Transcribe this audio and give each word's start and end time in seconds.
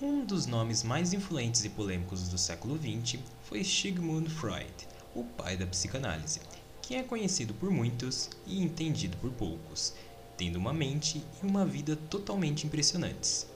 Um 0.00 0.26
dos 0.26 0.44
nomes 0.44 0.82
mais 0.82 1.14
influentes 1.14 1.64
e 1.64 1.70
polêmicos 1.70 2.28
do 2.28 2.36
século 2.36 2.76
XX 2.76 3.18
foi 3.44 3.64
Sigmund 3.64 4.28
Freud, 4.28 4.70
o 5.14 5.24
pai 5.24 5.56
da 5.56 5.66
psicanálise, 5.66 6.40
que 6.82 6.94
é 6.94 7.02
conhecido 7.02 7.54
por 7.54 7.70
muitos 7.70 8.28
e 8.46 8.62
entendido 8.62 9.16
por 9.16 9.30
poucos, 9.30 9.94
tendo 10.36 10.56
uma 10.56 10.74
mente 10.74 11.24
e 11.42 11.46
uma 11.46 11.64
vida 11.64 11.96
totalmente 11.96 12.66
impressionantes. 12.66 13.46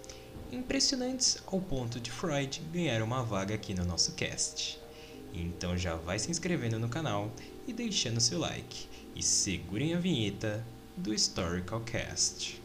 Impressionantes 0.51 1.37
ao 1.47 1.61
ponto 1.61 2.01
de 2.01 2.11
Freud 2.11 2.63
ganhar 2.73 3.03
uma 3.03 3.23
vaga 3.23 3.55
aqui 3.55 3.75
no 3.75 3.85
nosso 3.85 4.13
cast. 4.13 4.81
Então 5.35 5.77
já 5.77 5.95
vai 5.95 6.19
se 6.19 6.31
inscrevendo 6.31 6.79
no 6.79 6.89
canal 6.89 7.31
e 7.69 7.73
deixando 7.75 8.19
seu 8.19 8.39
like. 8.39 8.89
E 9.15 9.23
segurem 9.23 9.93
a 9.93 10.01
vinheta 10.01 10.65
do 10.97 11.13
Historical 11.13 11.83
Cast. 11.83 12.63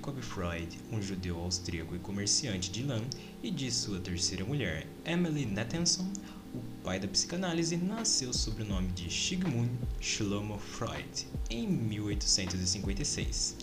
Jacob 0.00 0.22
Freud, 0.22 0.78
um 0.90 1.02
judeu 1.02 1.38
austríaco 1.38 1.94
e 1.94 1.98
comerciante 1.98 2.70
de 2.70 2.82
lã, 2.82 3.02
e 3.42 3.50
de 3.50 3.70
sua 3.70 4.00
terceira 4.00 4.42
mulher, 4.46 4.86
Emily 5.04 5.44
Nathanson, 5.44 6.10
o 6.54 6.82
pai 6.82 6.98
da 6.98 7.06
psicanálise 7.06 7.76
nasceu 7.76 8.32
sob 8.32 8.62
o 8.62 8.64
nome 8.64 8.88
de 8.92 9.12
Sigmund 9.12 9.70
Shlomo 10.00 10.58
Freud 10.58 11.26
em 11.50 11.68
1856. 11.68 13.56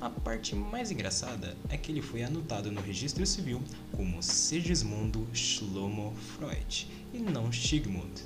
A 0.00 0.08
parte 0.08 0.54
mais 0.54 0.92
engraçada 0.92 1.56
é 1.68 1.76
que 1.76 1.90
ele 1.90 2.00
foi 2.00 2.22
anotado 2.22 2.70
no 2.70 2.80
registro 2.80 3.26
civil 3.26 3.60
como 3.90 4.22
Sigismundo 4.22 5.26
Shlomo 5.34 6.14
Freud 6.36 6.86
e 7.12 7.18
não 7.18 7.50
Sigmund. 7.52 8.22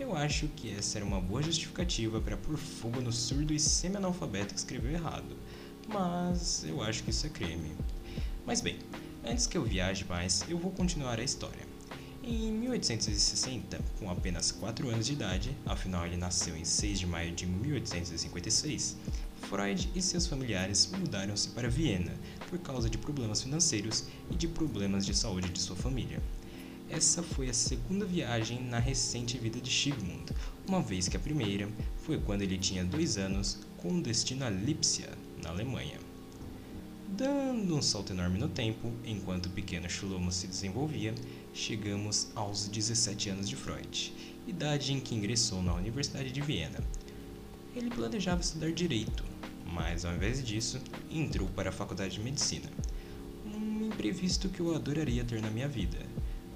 Eu 0.00 0.14
acho 0.16 0.48
que 0.48 0.70
essa 0.70 0.98
era 0.98 1.04
uma 1.04 1.20
boa 1.20 1.42
justificativa 1.42 2.20
para 2.20 2.36
pôr 2.36 2.56
fogo 2.56 3.00
no 3.00 3.12
surdo 3.12 3.52
e 3.52 3.60
semi-analfabeto 3.60 4.52
que 4.52 4.60
escreveu 4.60 4.92
errado, 4.92 5.36
mas 5.88 6.64
eu 6.64 6.82
acho 6.82 7.02
que 7.02 7.10
isso 7.10 7.26
é 7.26 7.30
crime. 7.30 7.72
Mas 8.44 8.60
bem, 8.60 8.78
antes 9.24 9.46
que 9.46 9.56
eu 9.56 9.64
viaje 9.64 10.04
mais, 10.08 10.44
eu 10.48 10.58
vou 10.58 10.70
continuar 10.70 11.18
a 11.18 11.24
história. 11.24 11.66
Em 12.22 12.50
1860, 12.50 13.78
com 14.00 14.10
apenas 14.10 14.50
4 14.50 14.88
anos 14.88 15.06
de 15.06 15.12
idade, 15.12 15.56
afinal 15.64 16.04
ele 16.04 16.16
nasceu 16.16 16.56
em 16.56 16.64
6 16.64 16.98
de 16.98 17.06
maio 17.06 17.32
de 17.32 17.46
1856, 17.46 18.96
Freud 19.42 19.88
e 19.94 20.02
seus 20.02 20.26
familiares 20.26 20.90
mudaram-se 20.98 21.50
para 21.50 21.68
Viena 21.68 22.12
por 22.50 22.58
causa 22.58 22.90
de 22.90 22.98
problemas 22.98 23.42
financeiros 23.42 24.06
e 24.28 24.34
de 24.34 24.48
problemas 24.48 25.06
de 25.06 25.14
saúde 25.14 25.50
de 25.50 25.60
sua 25.60 25.76
família. 25.76 26.20
Essa 26.90 27.22
foi 27.22 27.48
a 27.48 27.54
segunda 27.54 28.04
viagem 28.04 28.60
na 28.62 28.80
recente 28.80 29.38
vida 29.38 29.60
de 29.60 29.70
Sigmund, 29.70 30.32
uma 30.66 30.82
vez 30.82 31.06
que 31.06 31.16
a 31.16 31.20
primeira 31.20 31.68
foi 31.98 32.18
quando 32.18 32.42
ele 32.42 32.58
tinha 32.58 32.84
dois 32.84 33.18
anos, 33.18 33.58
com 33.76 34.00
destino 34.00 34.44
a 34.44 34.50
Lipsia, 34.50 35.10
na 35.42 35.50
Alemanha. 35.50 35.98
Dando 37.08 37.76
um 37.76 37.82
salto 37.82 38.12
enorme 38.12 38.38
no 38.38 38.48
tempo, 38.48 38.92
enquanto 39.04 39.46
o 39.46 39.50
pequeno 39.50 39.88
Shlomo 39.88 40.32
se 40.32 40.46
desenvolvia, 40.46 41.14
chegamos 41.54 42.28
aos 42.34 42.68
17 42.68 43.30
anos 43.30 43.48
de 43.48 43.54
Freud, 43.54 44.12
idade 44.46 44.92
em 44.92 45.00
que 45.00 45.14
ingressou 45.14 45.62
na 45.62 45.74
Universidade 45.74 46.32
de 46.32 46.40
Viena. 46.40 46.78
Ele 47.74 47.90
planejava 47.90 48.40
estudar 48.40 48.72
direito, 48.72 49.24
mas 49.64 50.04
ao 50.04 50.14
invés 50.14 50.44
disso, 50.44 50.80
entrou 51.10 51.48
para 51.48 51.70
a 51.70 51.72
faculdade 51.72 52.14
de 52.14 52.20
medicina. 52.20 52.68
Um 53.46 53.86
imprevisto 53.86 54.48
que 54.48 54.60
eu 54.60 54.74
adoraria 54.74 55.24
ter 55.24 55.40
na 55.40 55.50
minha 55.50 55.68
vida, 55.68 55.98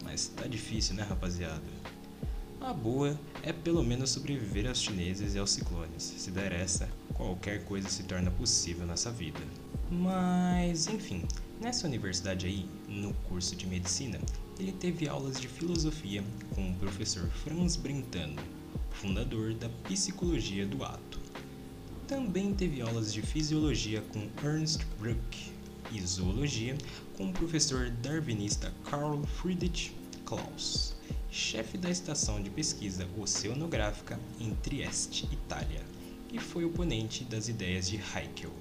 mas 0.02 0.28
tá 0.28 0.46
difícil, 0.46 0.94
né, 0.96 1.02
rapaziada? 1.02 1.62
A 2.60 2.72
boa 2.72 3.18
é 3.42 3.52
pelo 3.52 3.82
menos 3.82 4.10
sobreviver 4.10 4.68
aos 4.68 4.82
chineses 4.82 5.34
e 5.34 5.38
aos 5.38 5.50
ciclones. 5.50 6.02
Se 6.02 6.30
der 6.30 6.52
essa, 6.52 6.88
qualquer 7.20 7.62
coisa 7.64 7.86
se 7.90 8.04
torna 8.04 8.30
possível 8.30 8.86
nessa 8.86 9.10
vida. 9.10 9.41
Mas, 9.91 10.86
enfim, 10.86 11.22
nessa 11.60 11.86
universidade 11.86 12.47
aí, 12.47 12.66
no 12.88 13.12
curso 13.28 13.54
de 13.54 13.66
medicina, 13.66 14.19
ele 14.58 14.72
teve 14.72 15.06
aulas 15.06 15.38
de 15.38 15.47
filosofia 15.47 16.25
com 16.54 16.70
o 16.70 16.75
professor 16.76 17.28
Franz 17.28 17.76
Brentano, 17.76 18.41
fundador 18.91 19.53
da 19.53 19.69
psicologia 19.84 20.66
do 20.66 20.82
ato. 20.82 21.20
Também 22.08 22.54
teve 22.54 22.81
aulas 22.81 23.12
de 23.12 23.20
fisiologia 23.20 24.02
com 24.12 24.28
Ernst 24.42 24.82
Bruck 24.98 25.52
e 25.92 26.00
zoologia 26.00 26.76
com 27.16 27.28
o 27.28 27.32
professor 27.32 27.91
darwinista 28.02 28.72
Carl 28.91 29.22
Friedrich 29.25 29.92
Klaus, 30.25 30.94
chefe 31.31 31.76
da 31.76 31.91
estação 31.91 32.42
de 32.42 32.48
pesquisa 32.48 33.06
oceanográfica 33.19 34.19
em 34.41 34.54
Trieste, 34.56 35.28
Itália, 35.31 35.84
e 36.32 36.38
foi 36.38 36.64
oponente 36.64 37.24
das 37.24 37.48
ideias 37.48 37.88
de 37.88 37.98
Haeckel. 37.98 38.52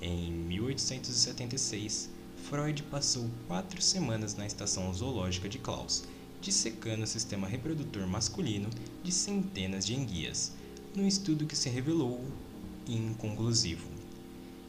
Em 0.00 0.30
1876, 0.30 2.10
Freud 2.48 2.82
passou 2.84 3.28
quatro 3.46 3.80
semanas 3.82 4.34
na 4.34 4.46
estação 4.46 4.92
zoológica 4.92 5.48
de 5.48 5.58
Klaus, 5.58 6.04
dissecando 6.40 7.02
o 7.02 7.06
sistema 7.06 7.48
reprodutor 7.48 8.06
masculino 8.06 8.70
de 9.02 9.10
centenas 9.10 9.84
de 9.84 9.94
enguias, 9.94 10.52
num 10.94 11.06
estudo 11.06 11.46
que 11.46 11.56
se 11.56 11.68
revelou 11.68 12.24
inconclusivo. 12.86 13.88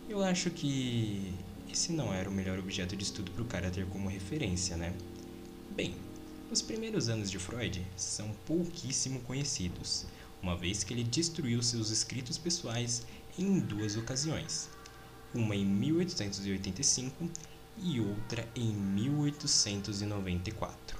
Eu 0.09 0.23
acho 0.23 0.49
que 0.49 1.33
esse 1.71 1.91
não 1.91 2.13
era 2.13 2.29
o 2.29 2.33
melhor 2.33 2.57
objeto 2.57 2.95
de 2.95 3.03
estudo 3.03 3.31
para 3.31 3.43
o 3.43 3.47
cara 3.47 3.69
ter 3.69 3.85
como 3.85 4.09
referência, 4.09 4.75
né? 4.75 4.93
Bem, 5.75 5.95
os 6.51 6.61
primeiros 6.63 7.07
anos 7.09 7.29
de 7.29 7.38
Freud 7.38 7.85
são 7.95 8.31
pouquíssimo 8.45 9.19
conhecidos, 9.21 10.07
uma 10.41 10.55
vez 10.55 10.83
que 10.83 10.94
ele 10.94 11.03
destruiu 11.03 11.61
seus 11.61 11.89
escritos 11.89 12.38
pessoais 12.38 13.05
em 13.38 13.59
duas 13.59 13.97
ocasiões 13.97 14.69
uma 15.33 15.55
em 15.55 15.66
1885 15.66 17.27
e 17.77 18.01
outra 18.01 18.47
em 18.55 18.73
1894. 18.73 21.00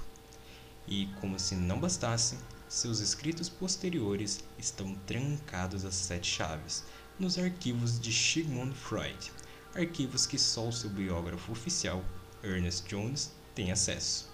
E, 0.86 1.08
como 1.20 1.38
se 1.38 1.54
não 1.54 1.78
bastasse, 1.78 2.38
seus 2.68 3.00
escritos 3.00 3.48
posteriores 3.48 4.44
estão 4.58 4.94
trancados 5.06 5.84
às 5.84 5.94
sete 5.94 6.30
chaves 6.30 6.84
nos 7.18 7.38
arquivos 7.38 7.98
de 8.00 8.12
Sigmund 8.12 8.74
Freud, 8.74 9.32
arquivos 9.74 10.26
que 10.26 10.38
só 10.38 10.68
o 10.68 10.72
seu 10.72 10.90
biógrafo 10.90 11.52
oficial, 11.52 12.04
Ernest 12.42 12.88
Jones, 12.88 13.30
tem 13.54 13.70
acesso. 13.72 14.30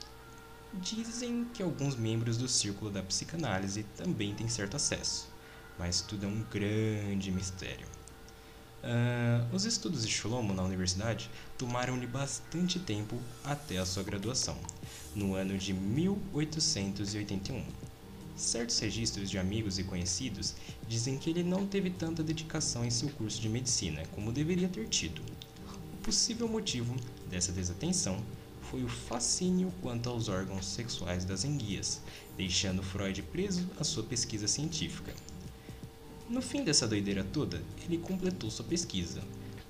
Dizem 0.80 1.46
que 1.54 1.62
alguns 1.62 1.96
membros 1.96 2.36
do 2.36 2.46
círculo 2.46 2.90
da 2.90 3.02
psicanálise 3.02 3.84
também 3.96 4.34
têm 4.34 4.46
certo 4.46 4.76
acesso, 4.76 5.28
mas 5.78 6.02
tudo 6.02 6.26
é 6.26 6.28
um 6.28 6.42
grande 6.50 7.30
mistério. 7.32 7.86
Uh, 8.84 9.54
os 9.54 9.64
estudos 9.64 10.06
de 10.06 10.12
Shlomo 10.12 10.52
na 10.52 10.62
universidade 10.62 11.30
tomaram-lhe 11.56 12.06
bastante 12.06 12.78
tempo 12.78 13.18
até 13.42 13.78
a 13.78 13.86
sua 13.86 14.02
graduação, 14.02 14.56
no 15.14 15.34
ano 15.34 15.56
de 15.56 15.72
1881. 15.72 17.64
Certos 18.36 18.78
registros 18.78 19.30
de 19.30 19.38
amigos 19.38 19.78
e 19.78 19.84
conhecidos 19.84 20.54
dizem 20.86 21.16
que 21.16 21.30
ele 21.30 21.42
não 21.42 21.66
teve 21.66 21.88
tanta 21.88 22.22
dedicação 22.22 22.84
em 22.84 22.90
seu 22.90 23.08
curso 23.08 23.40
de 23.40 23.48
medicina 23.48 24.02
como 24.14 24.30
deveria 24.30 24.68
ter 24.68 24.86
tido. 24.88 25.22
O 25.94 25.96
possível 26.02 26.46
motivo 26.46 26.94
dessa 27.30 27.50
desatenção 27.50 28.22
foi 28.70 28.82
o 28.82 28.88
fascínio 28.88 29.72
quanto 29.80 30.08
aos 30.08 30.28
órgãos 30.28 30.66
sexuais 30.66 31.24
das 31.24 31.44
enguias, 31.44 32.00
deixando 32.36 32.82
Freud 32.82 33.22
preso 33.22 33.68
à 33.78 33.84
sua 33.84 34.02
pesquisa 34.02 34.48
científica. 34.48 35.14
No 36.28 36.42
fim 36.42 36.64
dessa 36.64 36.88
doideira 36.88 37.22
toda, 37.22 37.62
ele 37.84 37.98
completou 37.98 38.50
sua 38.50 38.64
pesquisa, 38.64 39.22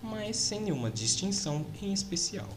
mas 0.03 0.37
sem 0.37 0.61
nenhuma 0.61 0.91
distinção 0.91 1.67
em 1.83 1.93
especial. 1.93 2.49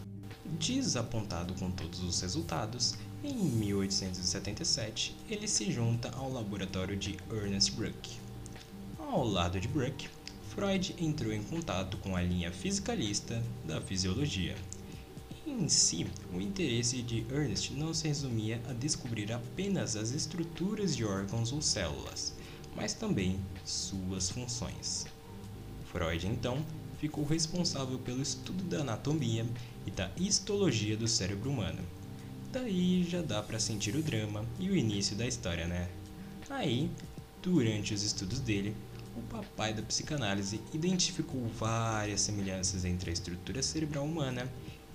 Desapontado 0.57 1.53
com 1.55 1.69
todos 1.69 2.01
os 2.01 2.21
resultados, 2.21 2.95
em 3.23 3.35
1877 3.35 5.15
ele 5.29 5.47
se 5.47 5.69
junta 5.71 6.09
ao 6.15 6.31
laboratório 6.31 6.95
de 6.95 7.17
Ernest 7.29 7.71
Bruck. 7.73 8.17
Ao 8.97 9.25
lado 9.25 9.59
de 9.59 9.67
Bruck, 9.67 10.07
Freud 10.49 10.95
entrou 10.97 11.33
em 11.33 11.43
contato 11.43 11.97
com 11.97 12.15
a 12.15 12.21
linha 12.21 12.51
fisicalista 12.51 13.43
da 13.65 13.81
fisiologia. 13.81 14.55
Em 15.49 15.67
si, 15.67 16.05
o 16.31 16.39
interesse 16.39 17.01
de 17.01 17.25
Ernest 17.33 17.73
não 17.73 17.91
se 17.91 18.07
resumia 18.07 18.61
a 18.69 18.71
descobrir 18.71 19.33
apenas 19.33 19.95
as 19.95 20.11
estruturas 20.11 20.95
de 20.95 21.03
órgãos 21.03 21.51
ou 21.51 21.59
células, 21.59 22.35
mas 22.75 22.93
também 22.93 23.39
suas 23.65 24.29
funções. 24.29 25.07
Freud, 25.91 26.27
então, 26.27 26.63
ficou 26.99 27.25
responsável 27.25 27.97
pelo 27.97 28.21
estudo 28.21 28.63
da 28.63 28.81
anatomia 28.81 29.43
e 29.87 29.91
da 29.91 30.11
histologia 30.15 30.95
do 30.95 31.07
cérebro 31.07 31.49
humano. 31.49 31.81
Daí 32.51 33.03
já 33.03 33.23
dá 33.23 33.41
para 33.41 33.59
sentir 33.59 33.95
o 33.95 34.03
drama 34.03 34.45
e 34.59 34.69
o 34.69 34.77
início 34.77 35.15
da 35.15 35.25
história, 35.25 35.65
né? 35.65 35.89
Aí, 36.47 36.91
durante 37.41 37.93
os 37.93 38.03
estudos 38.03 38.39
dele, 38.39 38.75
o 39.17 39.21
papai 39.23 39.73
da 39.73 39.81
psicanálise 39.81 40.61
identificou 40.71 41.45
várias 41.47 42.21
semelhanças 42.21 42.85
entre 42.85 43.09
a 43.09 43.13
estrutura 43.13 43.63
cerebral 43.63 44.05
humana 44.05 44.47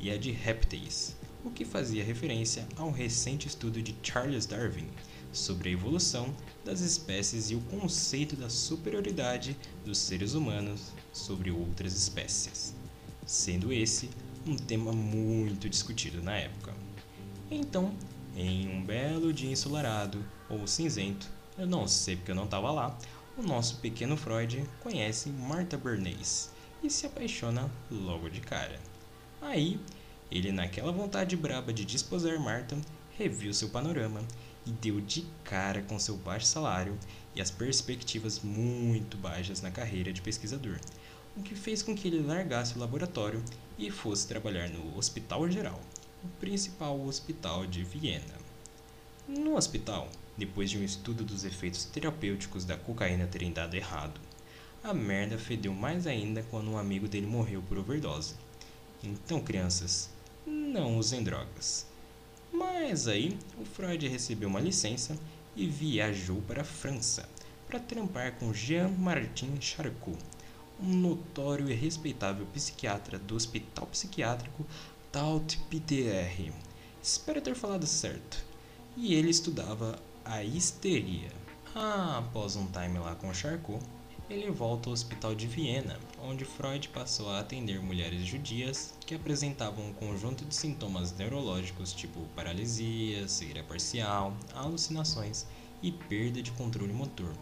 e 0.05 0.11
a 0.11 0.19
de 0.19 0.31
répteis, 0.31 1.17
o 1.43 1.51
que 1.51 1.65
fazia 1.65 2.05
referência 2.05 2.69
a 2.77 2.85
um 2.85 2.91
recente 2.91 3.49
estudo 3.49 3.81
de 3.81 3.97
Charles 4.03 4.45
Darwin 4.45 4.87
sobre 5.33 5.71
a 5.71 5.73
evolução 5.73 6.29
das 6.63 6.81
espécies 6.81 7.51
e 7.51 7.55
o 7.55 7.61
conceito 7.63 8.37
da 8.37 8.51
superioridade 8.51 9.57
dos 9.83 9.97
seres 9.97 10.35
humanos 10.35 10.93
sobre 11.11 11.51
outras 11.51 11.95
espécies, 11.95 12.75
sendo 13.25 13.73
esse 13.73 14.11
um 14.47 14.55
tema 14.55 14.93
muito 14.93 15.71
discutido 15.71 16.23
na 16.23 16.37
época. 16.37 16.75
Então, 17.51 17.95
em 18.37 18.69
um 18.69 18.85
belo 18.85 19.33
dia 19.33 19.51
ensolarado 19.51 20.23
ou 20.51 20.67
cinzento, 20.67 21.31
eu 21.57 21.67
não 21.67 21.89
sei 21.89 22.17
porque 22.17 22.31
eu 22.31 22.37
não 22.37 22.45
estava 22.45 22.71
lá, 22.71 22.99
o 23.39 23.43
nosso 23.43 23.77
pequeno 23.77 24.19
Freud 24.19 24.69
conhece 24.83 25.31
Martha 25.31 25.79
Bernays 25.79 26.51
e 26.83 26.91
se 26.91 27.07
apaixona 27.07 27.71
logo 27.91 28.29
de 28.29 28.43
cara. 28.43 28.79
Aí, 29.45 29.79
ele 30.31 30.51
naquela 30.51 30.91
vontade 30.91 31.37
braba 31.37 31.71
de 31.71 31.85
desposar 31.85 32.41
Martha, 32.41 32.79
reviu 33.17 33.53
seu 33.53 33.69
panorama 33.69 34.23
e 34.67 34.71
deu 34.71 35.03
de 35.03 35.27
cara 35.45 35.83
com 35.83 35.99
seu 35.99 36.17
baixo 36.17 36.47
salário 36.47 36.99
e 37.37 37.43
as 37.43 37.51
perspectivas 37.51 38.41
muito 38.41 39.19
baixas 39.19 39.61
na 39.61 39.71
carreira 39.71 40.15
de 40.15 40.23
pesquisador, 40.23 40.81
o 41.37 41.43
que 41.43 41.55
fez 41.55 41.83
com 41.83 41.95
que 41.95 42.09
ele 42.09 42.27
largasse 42.27 42.75
o 42.75 42.81
laboratório 42.81 43.45
e 43.79 43.91
fosse 43.91 44.27
trabalhar 44.27 44.71
no 44.71 44.97
Hospital 44.97 45.51
Geral, 45.51 45.81
o 46.25 46.29
principal 46.41 46.99
hospital 47.05 47.67
de 47.67 47.85
Viena. 47.85 48.35
No 49.29 49.57
hospital, 49.57 50.09
depois 50.39 50.71
de 50.71 50.79
um 50.79 50.83
estudo 50.83 51.23
dos 51.23 51.45
efeitos 51.45 51.85
terapêuticos 51.85 52.65
da 52.65 52.79
cocaína 52.79 53.27
terem 53.27 53.53
dado 53.53 53.75
errado, 53.75 54.19
a 54.83 54.95
merda 54.95 55.37
fedeu 55.37 55.75
mais 55.75 56.07
ainda 56.07 56.43
quando 56.51 56.71
um 56.71 56.79
amigo 56.79 57.07
dele 57.07 57.27
morreu 57.27 57.63
por 57.63 57.77
overdose. 57.79 58.35
Então, 59.09 59.41
crianças, 59.41 60.11
não 60.47 60.99
usem 60.99 61.23
drogas. 61.23 61.87
Mas 62.53 63.09
aí, 63.09 63.37
o 63.59 63.65
Freud 63.65 64.07
recebeu 64.09 64.49
uma 64.49 64.61
licença 64.61 65.19
e 65.57 65.67
viajou 65.67 66.41
para 66.43 66.63
a 66.63 66.65
França 66.65 67.29
para 67.67 67.81
trampar 67.81 68.33
com 68.35 68.53
Jean-Martin 68.53 69.61
Charcot, 69.61 70.19
um 70.81 70.95
notório 70.95 71.71
e 71.71 71.75
respeitável 71.75 72.47
psiquiatra 72.47 73.19
do 73.19 73.35
Hospital 73.35 73.87
Psiquiátrico 73.87 74.67
Taut-Pitié. 75.11 76.53
Espero 77.03 77.41
ter 77.41 77.55
falado 77.55 77.87
certo. 77.87 78.45
E 78.97 79.15
ele 79.15 79.31
estudava 79.31 79.99
a 80.25 80.43
histeria. 80.43 81.31
Ah, 81.75 82.19
após 82.19 82.57
um 82.57 82.67
time 82.67 82.99
lá 82.99 83.15
com 83.15 83.35
Charcot, 83.35 83.85
ele 84.29 84.51
volta 84.51 84.89
ao 84.89 84.93
hospital 84.93 85.35
de 85.35 85.47
Viena, 85.47 85.99
onde 86.23 86.45
Freud 86.45 86.89
passou 86.89 87.31
a 87.31 87.41
atender 87.41 87.81
mulheres 87.81 88.25
judias 88.25 88.95
que 89.05 89.15
apresentavam 89.15 89.89
um 89.89 89.93
conjunto 89.93 90.45
de 90.45 90.55
sintomas 90.55 91.13
neurológicos 91.13 91.93
tipo 91.93 92.21
paralisia, 92.35 93.29
cegueira 93.29 93.63
parcial, 93.63 94.35
alucinações 94.55 95.47
e 95.83 95.93
perda 95.93 96.43
de 96.43 96.51
controle 96.53 96.93
motor, 96.93 97.35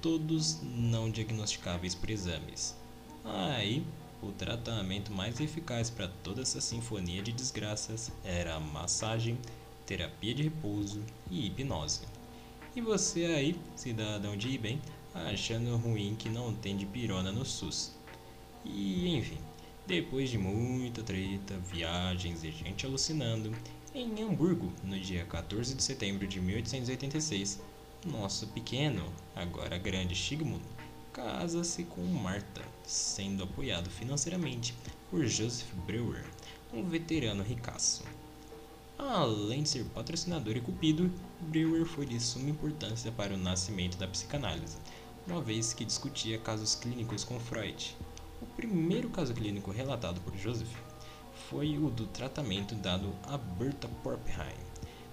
todos 0.00 0.60
não 0.62 1.10
diagnosticáveis 1.10 1.94
por 1.94 2.08
exames. 2.08 2.74
Aí, 3.24 3.84
o 4.22 4.32
tratamento 4.32 5.12
mais 5.12 5.40
eficaz 5.40 5.90
para 5.90 6.08
toda 6.08 6.42
essa 6.42 6.60
sinfonia 6.60 7.22
de 7.22 7.32
desgraças 7.32 8.10
era 8.24 8.58
massagem, 8.58 9.38
terapia 9.84 10.34
de 10.34 10.44
repouso 10.44 11.02
e 11.30 11.46
hipnose. 11.46 12.02
E 12.74 12.80
você 12.80 13.26
aí, 13.26 13.60
cidadão 13.76 14.34
de 14.34 14.56
bem, 14.56 14.80
achando 15.14 15.76
ruim 15.76 16.14
que 16.18 16.28
não 16.28 16.54
tem 16.54 16.76
de 16.76 16.86
pirona 16.86 17.30
no 17.30 17.44
SUS. 17.44 17.92
E 18.64 19.16
enfim, 19.16 19.38
depois 19.86 20.30
de 20.30 20.38
muita 20.38 21.02
treta, 21.02 21.58
viagens 21.72 22.44
e 22.44 22.50
gente 22.50 22.86
alucinando, 22.86 23.52
em 23.94 24.22
Hamburgo, 24.22 24.72
no 24.82 24.98
dia 24.98 25.24
14 25.24 25.74
de 25.74 25.82
setembro 25.82 26.26
de 26.26 26.40
1886, 26.40 27.60
nosso 28.06 28.46
pequeno, 28.48 29.04
agora 29.36 29.76
grande 29.76 30.16
Sigmund, 30.16 30.62
casa-se 31.12 31.84
com 31.84 32.00
Marta, 32.02 32.62
sendo 32.84 33.44
apoiado 33.44 33.90
financeiramente 33.90 34.74
por 35.10 35.26
Joseph 35.26 35.70
Breuer, 35.86 36.24
um 36.72 36.82
veterano 36.84 37.42
ricaço. 37.42 38.02
Além 38.98 39.62
de 39.62 39.68
ser 39.68 39.84
patrocinador 39.86 40.56
e 40.56 40.60
cupido, 40.60 41.12
Breuer 41.40 41.84
foi 41.84 42.06
de 42.06 42.18
suma 42.18 42.48
importância 42.48 43.12
para 43.12 43.34
o 43.34 43.38
nascimento 43.38 43.98
da 43.98 44.06
psicanálise, 44.06 44.78
uma 45.26 45.40
vez 45.40 45.72
que 45.72 45.84
discutia 45.84 46.38
casos 46.38 46.74
clínicos 46.74 47.24
com 47.24 47.38
Freud. 47.38 47.96
O 48.40 48.46
primeiro 48.46 49.08
caso 49.08 49.32
clínico 49.32 49.70
relatado 49.70 50.20
por 50.20 50.36
Joseph 50.36 50.74
foi 51.48 51.78
o 51.78 51.90
do 51.90 52.06
tratamento 52.06 52.74
dado 52.74 53.14
a 53.24 53.36
Berta 53.36 53.88
Porpheim, 54.02 54.56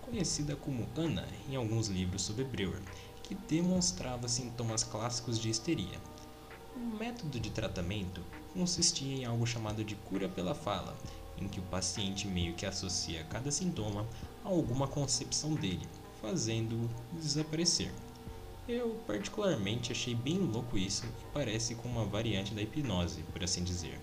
conhecida 0.01 0.55
como 0.55 0.87
Anna 0.97 1.27
em 1.47 1.55
alguns 1.55 1.87
livros 1.87 2.23
sobre 2.23 2.43
Breuer, 2.43 2.81
que 3.23 3.35
demonstrava 3.35 4.27
sintomas 4.27 4.83
clássicos 4.83 5.37
de 5.37 5.49
histeria. 5.49 5.99
O 6.75 6.79
método 6.79 7.39
de 7.39 7.51
tratamento 7.51 8.21
consistia 8.53 9.17
em 9.17 9.25
algo 9.25 9.45
chamado 9.45 9.83
de 9.83 9.95
cura 9.95 10.27
pela 10.27 10.55
fala, 10.55 10.97
em 11.37 11.47
que 11.47 11.59
o 11.59 11.63
paciente 11.63 12.27
meio 12.27 12.55
que 12.55 12.65
associa 12.65 13.23
cada 13.25 13.51
sintoma 13.51 14.07
a 14.43 14.49
alguma 14.49 14.87
concepção 14.87 15.53
dele, 15.53 15.87
fazendo-o 16.19 16.89
desaparecer. 17.19 17.91
Eu 18.71 19.01
particularmente 19.07 19.91
achei 19.91 20.13
bem 20.13 20.37
louco 20.37 20.77
isso 20.77 21.03
e 21.03 21.33
parece 21.33 21.73
com 21.73 21.89
uma 21.89 22.05
variante 22.05 22.53
da 22.53 22.61
hipnose, 22.61 23.23
por 23.33 23.43
assim 23.43 23.63
dizer. 23.63 23.99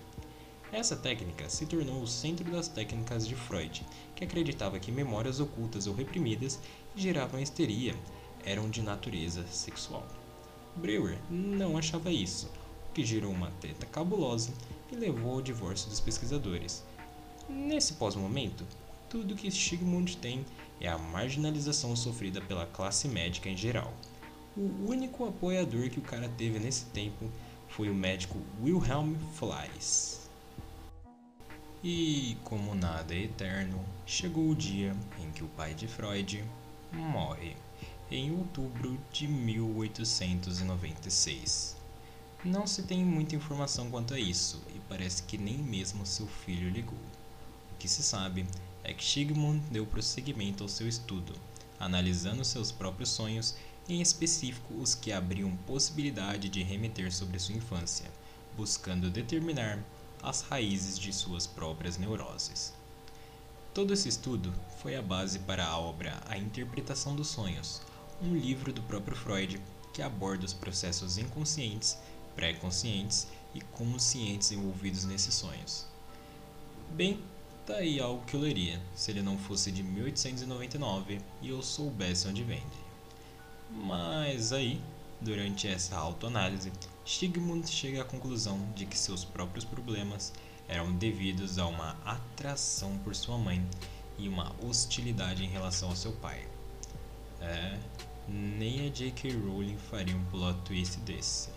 Essa 0.73 0.93
técnica 0.93 1.49
se 1.49 1.65
tornou 1.65 2.01
o 2.01 2.07
centro 2.07 2.51
das 2.51 2.67
técnicas 2.67 3.25
de 3.25 3.33
Freud, 3.33 3.85
que 4.13 4.25
acreditava 4.25 4.77
que 4.77 4.91
memórias 4.91 5.39
ocultas 5.39 5.87
ou 5.87 5.95
reprimidas 5.95 6.59
geravam 6.97 7.39
histeria 7.39 7.95
eram 8.43 8.69
de 8.69 8.81
natureza 8.81 9.47
sexual. 9.47 10.05
Breuer 10.75 11.17
não 11.29 11.77
achava 11.77 12.11
isso, 12.11 12.51
o 12.89 12.93
que 12.93 13.05
gerou 13.05 13.31
uma 13.31 13.51
treta 13.61 13.85
cabulosa 13.85 14.51
e 14.91 14.97
levou 14.97 15.35
ao 15.35 15.41
divórcio 15.41 15.89
dos 15.89 16.01
pesquisadores. 16.01 16.83
Nesse 17.47 17.93
pós-momento, 17.93 18.65
tudo 19.09 19.33
que 19.33 19.49
Sigmund 19.49 20.17
tem 20.17 20.45
é 20.81 20.89
a 20.89 20.97
marginalização 20.97 21.95
sofrida 21.95 22.41
pela 22.41 22.65
classe 22.65 23.07
médica 23.07 23.47
em 23.47 23.55
geral. 23.55 23.93
O 24.57 24.89
único 24.89 25.25
apoiador 25.27 25.89
que 25.91 25.99
o 25.99 26.01
cara 26.01 26.27
teve 26.29 26.57
nesse 26.57 26.85
tempo 26.85 27.29
foi 27.67 27.91
o 27.91 27.93
médico 27.93 28.39
Wilhelm 28.59 29.13
Fleiss. 29.35 30.27
E 31.83 32.35
como 32.43 32.73
nada 32.73 33.13
é 33.13 33.25
eterno, 33.25 33.79
chegou 34.03 34.49
o 34.49 34.55
dia 34.55 34.95
em 35.19 35.29
que 35.29 35.43
o 35.43 35.47
pai 35.49 35.75
de 35.75 35.87
Freud 35.87 36.43
morre, 36.91 37.55
em 38.09 38.31
outubro 38.31 38.99
de 39.13 39.27
1896. 39.27 41.77
Não 42.43 42.65
se 42.65 42.81
tem 42.81 43.05
muita 43.05 43.35
informação 43.35 43.91
quanto 43.91 44.15
a 44.15 44.19
isso, 44.19 44.59
e 44.75 44.79
parece 44.89 45.21
que 45.21 45.37
nem 45.37 45.59
mesmo 45.59 46.03
seu 46.03 46.25
filho 46.25 46.71
ligou. 46.71 46.97
O 47.73 47.75
que 47.77 47.87
se 47.87 48.01
sabe 48.01 48.47
é 48.83 48.91
que 48.91 49.05
Sigmund 49.05 49.61
deu 49.69 49.85
prosseguimento 49.85 50.63
ao 50.63 50.69
seu 50.69 50.87
estudo, 50.87 51.35
analisando 51.79 52.43
seus 52.43 52.71
próprios 52.71 53.09
sonhos 53.09 53.55
em 53.89 54.01
específico 54.01 54.73
os 54.73 54.93
que 54.93 55.11
abriam 55.11 55.55
possibilidade 55.65 56.49
de 56.49 56.61
remeter 56.61 57.13
sobre 57.13 57.39
sua 57.39 57.55
infância, 57.55 58.11
buscando 58.55 59.09
determinar 59.09 59.83
as 60.21 60.41
raízes 60.41 60.99
de 60.99 61.13
suas 61.13 61.47
próprias 61.47 61.97
neuroses. 61.97 62.73
Todo 63.73 63.93
esse 63.93 64.09
estudo 64.09 64.51
foi 64.81 64.95
a 64.95 65.01
base 65.01 65.39
para 65.39 65.65
a 65.65 65.77
obra 65.77 66.19
A 66.27 66.37
Interpretação 66.37 67.15
dos 67.15 67.27
Sonhos, 67.27 67.81
um 68.21 68.35
livro 68.35 68.73
do 68.73 68.81
próprio 68.81 69.15
Freud 69.15 69.61
que 69.93 70.01
aborda 70.01 70.45
os 70.45 70.53
processos 70.53 71.17
inconscientes, 71.17 71.97
pré-conscientes 72.35 73.27
e 73.53 73.61
conscientes 73.61 74.51
envolvidos 74.51 75.05
nesses 75.05 75.33
sonhos. 75.33 75.85
Bem, 76.91 77.21
tá 77.65 77.75
aí 77.75 77.99
algo 77.99 78.25
que 78.25 78.35
eu 78.35 78.39
leria 78.39 78.81
se 78.95 79.11
ele 79.11 79.21
não 79.21 79.37
fosse 79.37 79.71
de 79.71 79.83
1899 79.83 81.19
e 81.41 81.49
eu 81.49 81.61
soubesse 81.61 82.27
onde 82.27 82.43
vende. 82.43 82.86
Mas 83.69 84.53
aí, 84.53 84.81
durante 85.21 85.67
essa 85.67 85.95
autoanálise, 85.97 86.71
Sigmund 87.05 87.69
chega 87.69 88.01
à 88.01 88.05
conclusão 88.05 88.59
de 88.75 88.85
que 88.85 88.97
seus 88.97 89.23
próprios 89.23 89.65
problemas 89.65 90.33
eram 90.67 90.93
devidos 90.93 91.57
a 91.57 91.65
uma 91.65 91.97
atração 92.05 92.97
por 92.99 93.15
sua 93.15 93.37
mãe 93.37 93.65
e 94.17 94.27
uma 94.27 94.53
hostilidade 94.61 95.43
em 95.43 95.47
relação 95.47 95.89
ao 95.89 95.95
seu 95.95 96.11
pai. 96.13 96.45
É, 97.39 97.77
nem 98.27 98.87
a 98.87 98.89
J.K. 98.89 99.31
Rowling 99.31 99.77
faria 99.77 100.15
um 100.15 100.25
plot 100.25 100.59
twist 100.65 100.99
desse. 100.99 101.49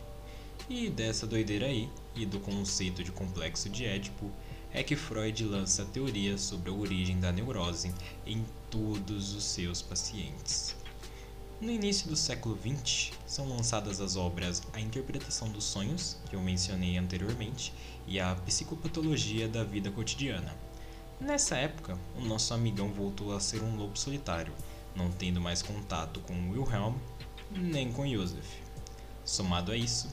E 0.68 0.88
dessa 0.88 1.26
doideira 1.26 1.66
aí, 1.66 1.88
e 2.14 2.24
do 2.24 2.38
conceito 2.38 3.02
de 3.02 3.10
complexo 3.10 3.68
de 3.68 3.84
Édipo, 3.84 4.30
é 4.72 4.82
que 4.82 4.94
Freud 4.94 5.44
lança 5.44 5.82
a 5.82 5.86
teoria 5.86 6.38
sobre 6.38 6.70
a 6.70 6.72
origem 6.72 7.18
da 7.18 7.32
neurose 7.32 7.92
em 8.24 8.44
todos 8.70 9.34
os 9.34 9.42
seus 9.42 9.82
pacientes. 9.82 10.76
No 11.60 11.70
início 11.70 12.08
do 12.08 12.16
século 12.16 12.58
XX, 12.58 13.12
são 13.26 13.46
lançadas 13.46 14.00
as 14.00 14.16
obras 14.16 14.62
A 14.72 14.80
Interpretação 14.80 15.46
dos 15.50 15.64
Sonhos, 15.64 16.16
que 16.30 16.34
eu 16.34 16.40
mencionei 16.40 16.96
anteriormente, 16.96 17.74
e 18.06 18.18
A 18.18 18.34
Psicopatologia 18.34 19.46
da 19.46 19.62
Vida 19.62 19.90
Cotidiana. 19.90 20.56
Nessa 21.20 21.56
época, 21.56 21.98
o 22.16 22.22
nosso 22.22 22.54
amigão 22.54 22.88
voltou 22.88 23.36
a 23.36 23.40
ser 23.40 23.62
um 23.62 23.76
lobo 23.76 23.98
solitário, 23.98 24.54
não 24.96 25.10
tendo 25.10 25.38
mais 25.38 25.60
contato 25.60 26.20
com 26.20 26.50
Wilhelm 26.50 26.94
nem 27.50 27.92
com 27.92 28.08
Joseph. 28.08 28.54
Somado 29.22 29.70
a 29.70 29.76
isso, 29.76 30.08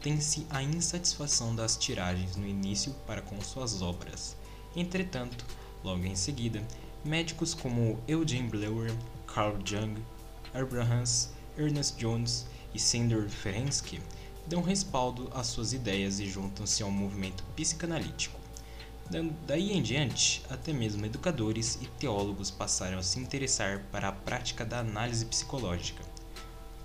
tem-se 0.00 0.46
a 0.50 0.62
insatisfação 0.62 1.52
das 1.52 1.76
tiragens 1.76 2.36
no 2.36 2.46
início 2.46 2.94
para 3.08 3.22
com 3.22 3.40
suas 3.40 3.82
obras. 3.82 4.36
Entretanto, 4.76 5.44
logo 5.82 6.04
em 6.04 6.14
seguida, 6.14 6.62
médicos 7.04 7.54
como 7.54 7.98
Eugene 8.06 8.48
Bleuer, 8.48 8.94
Carl 9.26 9.58
Jung, 9.64 9.96
Abrahams, 10.54 11.30
Ernest 11.56 11.96
Jones 11.98 12.46
e 12.74 12.78
Sandor 12.78 13.28
Ferenczi 13.28 14.00
dão 14.46 14.62
respaldo 14.62 15.30
às 15.34 15.46
suas 15.46 15.72
ideias 15.72 16.20
e 16.20 16.28
juntam-se 16.28 16.82
ao 16.82 16.90
movimento 16.90 17.44
psicanalítico. 17.56 18.40
Daí 19.46 19.72
em 19.72 19.82
diante, 19.82 20.42
até 20.48 20.72
mesmo 20.72 21.04
educadores 21.04 21.78
e 21.82 21.86
teólogos 21.98 22.50
passaram 22.50 22.98
a 22.98 23.02
se 23.02 23.18
interessar 23.18 23.84
para 23.92 24.08
a 24.08 24.12
prática 24.12 24.64
da 24.64 24.78
análise 24.78 25.26
psicológica. 25.26 26.02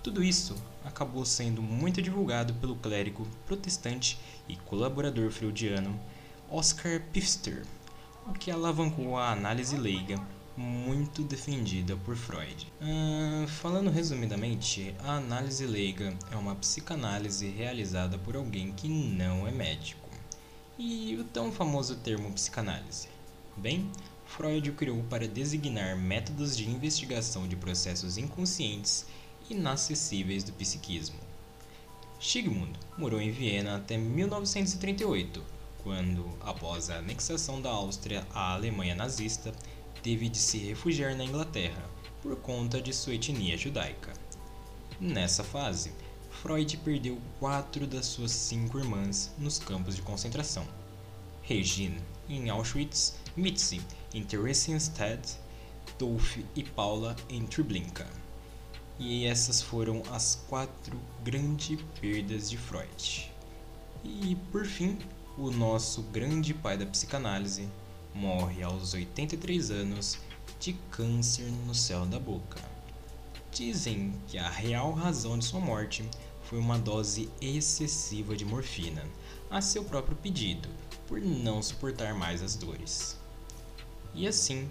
Tudo 0.02 0.22
isso 0.22 0.54
acabou 0.84 1.24
sendo 1.24 1.62
muito 1.62 2.02
divulgado 2.02 2.54
pelo 2.54 2.76
clérigo 2.76 3.26
protestante 3.46 4.18
e 4.48 4.56
colaborador 4.56 5.30
freudiano 5.30 5.98
Oscar 6.50 7.00
Pfister, 7.12 7.64
o 8.26 8.32
que 8.32 8.50
alavancou 8.50 9.16
a 9.16 9.32
análise 9.32 9.76
leiga 9.76 10.18
muito 10.58 11.22
defendida 11.22 11.96
por 11.96 12.16
Freud. 12.16 12.66
Falando 13.60 13.90
resumidamente, 13.90 14.92
a 14.98 15.12
análise 15.12 15.64
leiga 15.64 16.12
é 16.32 16.36
uma 16.36 16.56
psicanálise 16.56 17.48
realizada 17.48 18.18
por 18.18 18.34
alguém 18.34 18.72
que 18.72 18.88
não 18.88 19.46
é 19.46 19.52
médico. 19.52 20.08
E 20.76 21.16
o 21.16 21.24
tão 21.24 21.52
famoso 21.52 21.96
termo 21.96 22.32
psicanálise? 22.32 23.08
Bem, 23.56 23.90
Freud 24.26 24.70
o 24.70 24.74
criou 24.74 25.02
para 25.04 25.28
designar 25.28 25.96
métodos 25.96 26.56
de 26.56 26.68
investigação 26.68 27.46
de 27.46 27.56
processos 27.56 28.18
inconscientes 28.18 29.06
inacessíveis 29.48 30.42
do 30.42 30.52
psiquismo. 30.52 31.18
Sigmund 32.20 32.72
morou 32.96 33.20
em 33.20 33.30
Viena 33.30 33.76
até 33.76 33.96
1938, 33.96 35.42
quando, 35.84 36.28
após 36.40 36.90
a 36.90 36.96
anexação 36.96 37.62
da 37.62 37.70
Áustria 37.70 38.26
à 38.34 38.52
Alemanha 38.54 38.94
nazista, 38.94 39.52
teve 40.08 40.30
de 40.30 40.38
se 40.38 40.56
refugiar 40.56 41.14
na 41.14 41.22
Inglaterra 41.22 41.84
por 42.22 42.34
conta 42.36 42.80
de 42.80 42.94
sua 42.94 43.12
etnia 43.12 43.58
judaica. 43.58 44.14
Nessa 44.98 45.44
fase, 45.44 45.92
Freud 46.30 46.78
perdeu 46.78 47.18
quatro 47.38 47.86
das 47.86 48.06
suas 48.06 48.30
cinco 48.30 48.78
irmãs 48.78 49.30
nos 49.36 49.58
campos 49.58 49.94
de 49.94 50.00
concentração. 50.00 50.66
Regine, 51.42 52.00
em 52.26 52.48
Auschwitz, 52.48 53.16
Mitzi, 53.36 53.82
em 54.14 54.24
Theresienstadt, 54.24 55.36
Dolph 55.98 56.38
e 56.56 56.62
Paula, 56.64 57.14
em 57.28 57.44
Treblinka. 57.44 58.06
E 58.98 59.26
essas 59.26 59.60
foram 59.60 60.02
as 60.10 60.42
quatro 60.48 60.98
grandes 61.22 61.78
perdas 62.00 62.48
de 62.48 62.56
Freud. 62.56 63.30
E, 64.02 64.34
por 64.50 64.64
fim, 64.64 64.96
o 65.36 65.50
nosso 65.50 66.00
grande 66.04 66.54
pai 66.54 66.78
da 66.78 66.86
psicanálise 66.86 67.68
morre 68.18 68.64
aos 68.64 68.94
83 68.94 69.70
anos 69.70 70.18
de 70.58 70.72
câncer 70.90 71.44
no 71.66 71.74
céu 71.74 72.04
da 72.04 72.18
boca. 72.18 72.60
Dizem 73.52 74.12
que 74.26 74.36
a 74.36 74.48
real 74.48 74.92
razão 74.92 75.38
de 75.38 75.44
sua 75.44 75.60
morte 75.60 76.04
foi 76.42 76.58
uma 76.58 76.76
dose 76.76 77.30
excessiva 77.40 78.36
de 78.36 78.44
morfina, 78.44 79.04
a 79.48 79.60
seu 79.60 79.84
próprio 79.84 80.16
pedido, 80.16 80.68
por 81.06 81.20
não 81.20 81.62
suportar 81.62 82.12
mais 82.12 82.42
as 82.42 82.56
dores. 82.56 83.16
E 84.12 84.26
assim 84.26 84.68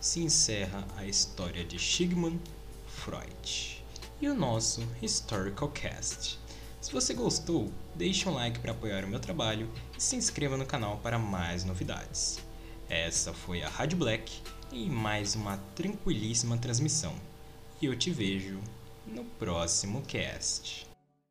se 0.00 0.20
encerra 0.20 0.86
a 0.96 1.04
história 1.04 1.64
de 1.64 1.80
Sigmund 1.80 2.40
Freud 2.86 3.84
e 4.20 4.28
o 4.28 4.34
nosso 4.34 4.86
Historical 5.02 5.68
Cast. 5.70 6.38
Se 6.80 6.92
você 6.92 7.12
gostou, 7.12 7.72
deixe 7.96 8.28
um 8.28 8.34
like 8.34 8.60
para 8.60 8.70
apoiar 8.70 9.04
o 9.04 9.08
meu 9.08 9.18
trabalho 9.18 9.68
e 9.98 10.02
se 10.02 10.14
inscreva 10.14 10.56
no 10.56 10.64
canal 10.64 10.98
para 10.98 11.18
mais 11.18 11.64
novidades. 11.64 12.38
Essa 12.88 13.32
foi 13.32 13.62
a 13.62 13.68
Rádio 13.68 13.96
Black 13.96 14.40
em 14.70 14.90
mais 14.90 15.34
uma 15.34 15.56
tranquilíssima 15.74 16.58
transmissão. 16.58 17.14
E 17.80 17.86
eu 17.86 17.96
te 17.96 18.10
vejo 18.10 18.60
no 19.06 19.24
próximo 19.24 20.02
cast. 20.02 20.93